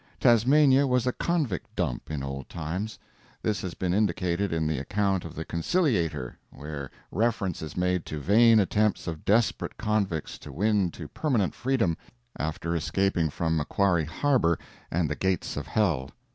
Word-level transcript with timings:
Tasmania 0.19 0.87
was 0.87 1.05
a 1.05 1.11
convict 1.11 1.75
dump, 1.75 2.09
in 2.09 2.23
old 2.23 2.49
times; 2.49 2.97
this 3.43 3.61
has 3.61 3.75
been 3.75 3.93
indicated 3.93 4.51
in 4.51 4.65
the 4.65 4.79
account 4.79 5.23
of 5.25 5.35
the 5.35 5.45
Conciliator, 5.45 6.35
where 6.49 6.89
reference 7.11 7.61
is 7.61 7.77
made 7.77 8.03
to 8.07 8.19
vain 8.19 8.59
attempts 8.59 9.05
of 9.05 9.25
desperate 9.25 9.77
convicts 9.77 10.39
to 10.39 10.51
win 10.51 10.89
to 10.89 11.07
permanent 11.07 11.53
freedom, 11.53 11.95
after 12.35 12.75
escaping 12.75 13.29
from 13.29 13.55
Macquarrie 13.55 14.05
Harbor 14.07 14.57
and 14.89 15.07
the 15.07 15.15
"Gates 15.15 15.55
of 15.55 15.67
Hell." 15.67 16.09